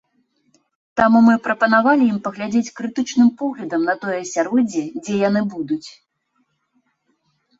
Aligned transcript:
Таму 0.99 1.19
мы 1.25 1.33
прапанавалі 1.47 2.03
ім 2.11 2.15
паглядзець 2.27 2.73
крытычным 2.79 3.29
поглядам 3.41 3.81
на 3.89 3.95
тое 4.05 4.15
асяроддзе, 4.25 4.83
дзе 5.03 5.13
яны 5.27 5.41
будуць. 5.57 5.89